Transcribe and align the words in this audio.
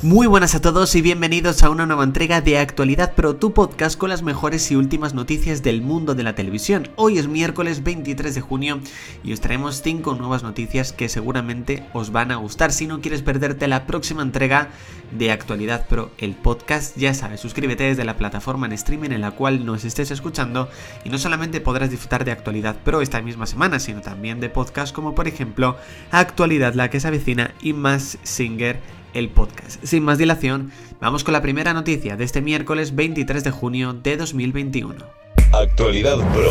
Muy 0.00 0.28
buenas 0.28 0.54
a 0.54 0.60
todos 0.60 0.94
y 0.94 1.02
bienvenidos 1.02 1.64
a 1.64 1.70
una 1.70 1.84
nueva 1.84 2.04
entrega 2.04 2.40
de 2.40 2.58
Actualidad 2.58 3.14
Pro, 3.16 3.34
tu 3.34 3.52
podcast 3.52 3.98
con 3.98 4.10
las 4.10 4.22
mejores 4.22 4.70
y 4.70 4.76
últimas 4.76 5.12
noticias 5.12 5.64
del 5.64 5.82
mundo 5.82 6.14
de 6.14 6.22
la 6.22 6.36
televisión. 6.36 6.88
Hoy 6.94 7.18
es 7.18 7.26
miércoles 7.26 7.82
23 7.82 8.32
de 8.32 8.40
junio 8.40 8.78
y 9.24 9.32
os 9.32 9.40
traemos 9.40 9.82
5 9.82 10.14
nuevas 10.14 10.44
noticias 10.44 10.92
que 10.92 11.08
seguramente 11.08 11.84
os 11.94 12.12
van 12.12 12.30
a 12.30 12.36
gustar. 12.36 12.70
Si 12.70 12.86
no 12.86 13.00
quieres 13.00 13.22
perderte 13.22 13.66
la 13.66 13.88
próxima 13.88 14.22
entrega 14.22 14.70
de 15.10 15.32
Actualidad 15.32 15.88
Pro, 15.88 16.12
el 16.18 16.36
podcast, 16.36 16.96
ya 16.96 17.12
sabes, 17.12 17.40
suscríbete 17.40 17.82
desde 17.82 18.04
la 18.04 18.16
plataforma 18.16 18.66
en 18.66 18.74
streaming 18.74 19.10
en 19.10 19.20
la 19.20 19.32
cual 19.32 19.66
nos 19.66 19.84
estés 19.84 20.12
escuchando 20.12 20.68
y 21.02 21.08
no 21.08 21.18
solamente 21.18 21.60
podrás 21.60 21.90
disfrutar 21.90 22.24
de 22.24 22.30
Actualidad 22.30 22.76
Pro 22.84 23.00
esta 23.00 23.20
misma 23.20 23.46
semana, 23.46 23.80
sino 23.80 24.00
también 24.00 24.38
de 24.38 24.48
podcast 24.48 24.94
como 24.94 25.16
por 25.16 25.26
ejemplo 25.26 25.76
Actualidad 26.12 26.74
la 26.74 26.88
que 26.88 27.00
se 27.00 27.08
avecina 27.08 27.52
y 27.60 27.72
más 27.72 28.16
Singer 28.22 28.80
el 29.18 29.28
podcast. 29.28 29.84
Sin 29.84 30.04
más 30.04 30.18
dilación, 30.18 30.70
vamos 31.00 31.24
con 31.24 31.32
la 31.32 31.42
primera 31.42 31.74
noticia 31.74 32.16
de 32.16 32.24
este 32.24 32.40
miércoles 32.40 32.94
23 32.94 33.44
de 33.44 33.50
junio 33.50 33.92
de 33.92 34.16
2021. 34.16 34.96
Actualidad 35.52 36.18
Pro. 36.32 36.50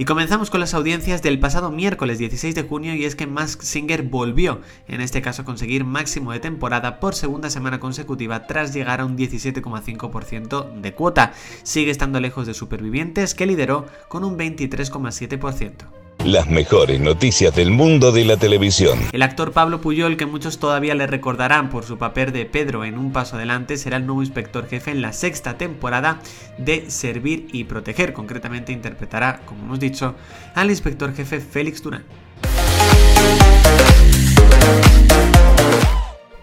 Y 0.00 0.04
comenzamos 0.06 0.48
con 0.48 0.60
las 0.60 0.72
audiencias 0.72 1.20
del 1.20 1.38
pasado 1.38 1.70
miércoles 1.70 2.18
16 2.18 2.54
de 2.54 2.62
junio 2.62 2.94
y 2.94 3.04
es 3.04 3.14
que 3.14 3.26
Mask 3.26 3.60
Singer 3.60 4.02
volvió, 4.02 4.62
en 4.88 5.02
este 5.02 5.20
caso 5.20 5.42
a 5.42 5.44
conseguir 5.44 5.84
máximo 5.84 6.32
de 6.32 6.40
temporada 6.40 7.00
por 7.00 7.14
segunda 7.14 7.50
semana 7.50 7.80
consecutiva 7.80 8.46
tras 8.46 8.72
llegar 8.72 9.02
a 9.02 9.04
un 9.04 9.18
17,5% 9.18 10.80
de 10.80 10.94
cuota. 10.94 11.34
Sigue 11.64 11.90
estando 11.90 12.18
lejos 12.18 12.46
de 12.46 12.54
Supervivientes 12.54 13.34
que 13.34 13.44
lideró 13.44 13.84
con 14.08 14.24
un 14.24 14.38
23,7%. 14.38 15.99
Las 16.30 16.46
mejores 16.48 17.00
noticias 17.00 17.52
del 17.56 17.72
mundo 17.72 18.12
de 18.12 18.24
la 18.24 18.36
televisión. 18.36 19.00
El 19.10 19.22
actor 19.22 19.50
Pablo 19.50 19.80
Puyol, 19.80 20.16
que 20.16 20.26
muchos 20.26 20.60
todavía 20.60 20.94
le 20.94 21.08
recordarán 21.08 21.70
por 21.70 21.84
su 21.84 21.98
papel 21.98 22.30
de 22.30 22.46
Pedro 22.46 22.84
en 22.84 22.98
Un 22.98 23.10
Paso 23.10 23.34
Adelante, 23.34 23.76
será 23.76 23.96
el 23.96 24.06
nuevo 24.06 24.22
inspector 24.22 24.68
jefe 24.68 24.92
en 24.92 25.02
la 25.02 25.12
sexta 25.12 25.58
temporada 25.58 26.20
de 26.56 26.88
Servir 26.88 27.48
y 27.50 27.64
Proteger. 27.64 28.12
Concretamente 28.12 28.70
interpretará, 28.70 29.40
como 29.44 29.64
hemos 29.64 29.80
dicho, 29.80 30.14
al 30.54 30.70
inspector 30.70 31.12
jefe 31.12 31.40
Félix 31.40 31.82
Durán. 31.82 32.04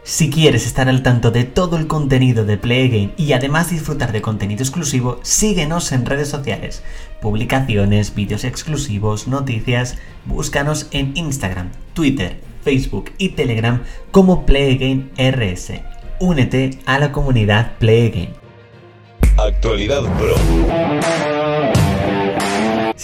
Si 0.07 0.29
quieres 0.29 0.65
estar 0.65 0.87
al 0.87 1.03
tanto 1.03 1.31
de 1.31 1.43
todo 1.43 1.75
el 1.75 1.85
contenido 1.85 2.45
de 2.45 2.57
Play 2.57 3.13
y 3.17 3.33
además 3.33 3.71
disfrutar 3.71 4.13
de 4.13 4.21
contenido 4.21 4.63
exclusivo, 4.63 5.19
síguenos 5.21 5.91
en 5.91 6.05
redes 6.05 6.29
sociales, 6.29 6.81
publicaciones, 7.19 8.15
vídeos 8.15 8.45
exclusivos, 8.45 9.27
noticias, 9.27 9.97
búscanos 10.23 10.87
en 10.91 11.11
Instagram, 11.17 11.71
Twitter, 11.93 12.39
Facebook 12.63 13.11
y 13.17 13.29
Telegram 13.31 13.83
como 14.11 14.45
Play 14.45 15.11
RS. 15.17 15.73
Únete 16.21 16.79
a 16.85 16.99
la 16.99 17.11
comunidad 17.11 17.73
Play 17.77 18.29
Actualidad 19.37 20.03
Pro 20.17 21.36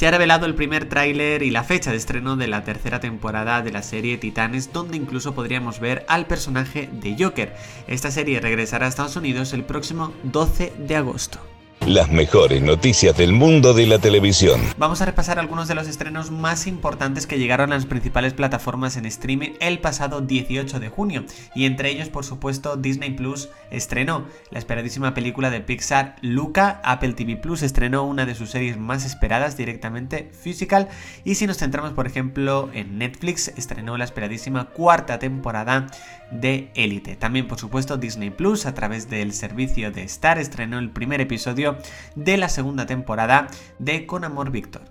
se 0.04 0.08
ha 0.08 0.12
revelado 0.12 0.46
el 0.46 0.54
primer 0.54 0.90
tráiler 0.90 1.44
y 1.44 1.50
la 1.50 1.64
fecha 1.64 1.92
de 1.92 1.96
estreno 1.96 2.36
de 2.36 2.48
la 2.50 2.66
tercera 2.66 3.00
temporada 3.00 3.62
de 3.62 3.72
la 3.72 3.82
serie 3.82 4.18
Titanes, 4.18 4.74
donde 4.74 4.98
incluso 4.98 5.34
podríamos 5.34 5.80
ver 5.80 6.06
al 6.10 6.26
personaje 6.28 6.90
de 6.92 7.16
Joker. 7.18 7.56
Esta 7.88 8.12
serie 8.12 8.42
regresará 8.42 8.86
a 8.86 8.90
Estados 8.90 9.16
Unidos 9.16 9.54
el 9.54 9.64
próximo 9.64 10.12
12 10.24 10.74
de 10.78 10.98
agosto. 10.98 11.53
Las 11.88 12.10
mejores 12.10 12.62
noticias 12.62 13.18
del 13.18 13.34
mundo 13.34 13.74
de 13.74 13.86
la 13.86 14.00
televisión. 14.00 14.62
Vamos 14.78 15.02
a 15.02 15.06
repasar 15.06 15.38
algunos 15.38 15.68
de 15.68 15.76
los 15.76 15.90
estrenos 15.90 16.32
más 16.32 16.66
importantes 16.66 17.28
que 17.28 17.38
llegaron 17.38 17.74
a 17.74 17.76
las 17.76 17.86
principales 17.86 18.32
plataformas 18.32 18.96
en 18.96 19.06
streaming 19.06 19.50
el 19.60 19.80
pasado 19.80 20.22
18 20.22 20.80
de 20.80 20.88
junio. 20.88 21.26
Y 21.54 21.66
entre 21.66 21.90
ellos, 21.90 22.08
por 22.08 22.24
supuesto, 22.24 22.78
Disney 22.78 23.12
Plus 23.12 23.50
estrenó 23.70 24.24
la 24.50 24.60
esperadísima 24.60 25.14
película 25.14 25.50
de 25.50 25.60
Pixar 25.60 26.16
Luca. 26.22 26.80
Apple 26.86 27.14
TV 27.14 27.36
Plus 27.36 27.64
estrenó 27.64 28.06
una 28.06 28.26
de 28.26 28.36
sus 28.36 28.52
series 28.52 28.78
más 28.78 29.06
esperadas 29.06 29.58
directamente, 29.58 30.32
Physical. 30.42 30.88
Y 31.26 31.36
si 31.36 31.48
nos 31.48 31.58
centramos, 31.58 31.92
por 31.92 32.08
ejemplo, 32.08 32.70
en 32.74 32.98
Netflix, 32.98 33.50
estrenó 33.58 33.98
la 33.98 34.06
esperadísima 34.06 34.70
cuarta 34.70 35.20
temporada 35.20 35.88
de 36.32 36.72
Elite. 36.76 37.18
También, 37.18 37.48
por 37.48 37.60
supuesto, 37.60 37.98
Disney 37.98 38.30
Plus, 38.30 38.66
a 38.66 38.74
través 38.74 39.10
del 39.10 39.34
servicio 39.34 39.92
de 39.92 40.04
Star, 40.04 40.38
estrenó 40.38 40.80
el 40.80 40.90
primer 40.90 41.20
episodio 41.20 41.73
de 42.16 42.38
la 42.38 42.50
segunda 42.50 42.86
temporada 42.86 43.48
de 43.80 44.06
Con 44.06 44.24
Amor 44.24 44.52
Víctor. 44.52 44.84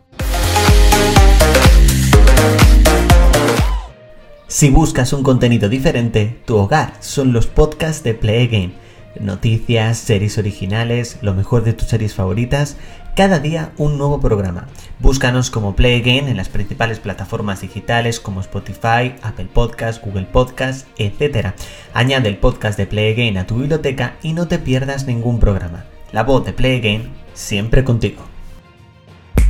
Si 4.52 4.68
buscas 4.68 5.14
un 5.14 5.22
contenido 5.22 5.70
diferente, 5.70 6.38
tu 6.44 6.58
hogar 6.58 6.92
son 7.00 7.32
los 7.32 7.46
podcasts 7.46 8.02
de 8.02 8.12
Play 8.12 8.48
Game. 8.48 8.72
Noticias, 9.18 9.96
series 9.98 10.36
originales, 10.36 11.18
lo 11.22 11.32
mejor 11.34 11.64
de 11.64 11.72
tus 11.72 11.88
series 11.88 12.14
favoritas, 12.14 12.76
cada 13.14 13.38
día 13.38 13.72
un 13.76 13.98
nuevo 13.98 14.20
programa. 14.20 14.68
Búscanos 14.98 15.50
como 15.50 15.74
Play 15.74 16.02
en 16.04 16.36
las 16.36 16.48
principales 16.48 16.98
plataformas 16.98 17.60
digitales 17.60 18.20
como 18.20 18.40
Spotify, 18.40 19.14
Apple 19.22 19.48
Podcasts, 19.52 20.02
Google 20.04 20.26
Podcasts, 20.26 20.86
etc. 20.96 21.54
Añade 21.94 22.28
el 22.28 22.38
podcast 22.38 22.78
de 22.78 22.86
Play 22.86 23.36
a 23.36 23.46
tu 23.46 23.56
biblioteca 23.56 24.16
y 24.22 24.32
no 24.32 24.48
te 24.48 24.58
pierdas 24.58 25.06
ningún 25.06 25.40
programa. 25.40 25.84
La 26.12 26.24
voz 26.24 26.44
de 26.44 26.52
Play 26.52 26.78
Game 26.80 27.04
siempre 27.32 27.82
contigo. 27.84 28.22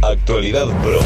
Actualidad 0.01 0.67
Pro. 0.81 1.01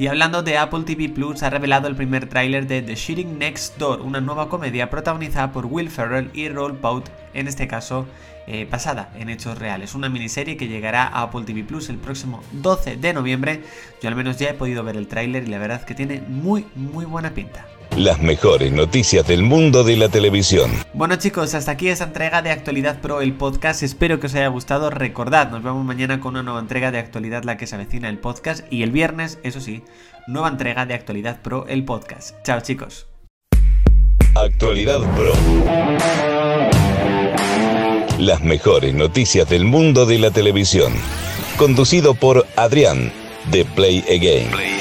Y 0.00 0.08
hablando 0.08 0.42
de 0.42 0.58
Apple 0.58 0.82
TV 0.82 1.08
Plus, 1.08 1.44
ha 1.44 1.50
revelado 1.50 1.86
el 1.86 1.94
primer 1.94 2.28
tráiler 2.28 2.66
de 2.66 2.82
The 2.82 2.96
Shooting 2.96 3.38
Next 3.38 3.78
Door, 3.78 4.00
una 4.00 4.20
nueva 4.20 4.48
comedia 4.48 4.90
protagonizada 4.90 5.52
por 5.52 5.66
Will 5.66 5.90
Ferrell 5.90 6.30
y 6.34 6.48
Roll 6.48 6.76
Pout, 6.76 7.08
en 7.34 7.46
este 7.46 7.68
caso 7.68 8.08
eh, 8.48 8.66
basada 8.68 9.12
en 9.16 9.28
hechos 9.28 9.56
reales. 9.58 9.94
Una 9.94 10.08
miniserie 10.08 10.56
que 10.56 10.66
llegará 10.66 11.04
a 11.06 11.22
Apple 11.22 11.44
TV 11.44 11.62
Plus 11.62 11.90
el 11.90 11.98
próximo 11.98 12.42
12 12.50 12.96
de 12.96 13.12
noviembre. 13.12 13.62
Yo 14.02 14.08
al 14.08 14.16
menos 14.16 14.38
ya 14.38 14.50
he 14.50 14.54
podido 14.54 14.82
ver 14.82 14.96
el 14.96 15.06
tráiler 15.06 15.44
y 15.44 15.46
la 15.46 15.58
verdad 15.58 15.84
que 15.84 15.94
tiene 15.94 16.20
muy 16.20 16.66
muy 16.74 17.04
buena 17.04 17.30
pinta 17.30 17.64
las 17.98 18.20
mejores 18.20 18.72
noticias 18.72 19.26
del 19.26 19.42
mundo 19.42 19.82
de 19.82 19.96
la 19.96 20.08
televisión. 20.08 20.70
Bueno 20.94 21.16
chicos, 21.16 21.54
hasta 21.54 21.72
aquí 21.72 21.88
esta 21.88 22.04
entrega 22.04 22.42
de 22.42 22.50
Actualidad 22.50 23.00
Pro, 23.00 23.20
el 23.20 23.32
podcast. 23.32 23.82
Espero 23.82 24.20
que 24.20 24.26
os 24.26 24.34
haya 24.34 24.48
gustado. 24.48 24.90
Recordad, 24.90 25.50
nos 25.50 25.62
vemos 25.62 25.84
mañana 25.84 26.20
con 26.20 26.34
una 26.34 26.42
nueva 26.42 26.60
entrega 26.60 26.90
de 26.90 26.98
Actualidad 26.98 27.42
La 27.44 27.56
que 27.56 27.66
se 27.66 27.74
avecina 27.74 28.08
el 28.08 28.18
podcast. 28.18 28.64
Y 28.70 28.82
el 28.82 28.92
viernes, 28.92 29.38
eso 29.42 29.60
sí, 29.60 29.82
nueva 30.26 30.48
entrega 30.48 30.86
de 30.86 30.94
Actualidad 30.94 31.42
Pro, 31.42 31.66
el 31.68 31.84
podcast. 31.84 32.36
Chao 32.44 32.60
chicos. 32.60 33.08
Actualidad 34.34 35.00
Pro. 35.16 35.32
Las 38.18 38.42
mejores 38.42 38.94
noticias 38.94 39.48
del 39.48 39.64
mundo 39.64 40.06
de 40.06 40.18
la 40.18 40.30
televisión. 40.30 40.92
Conducido 41.56 42.14
por 42.14 42.46
Adrián, 42.56 43.12
de 43.50 43.64
Play 43.64 44.04
Again. 44.08 44.77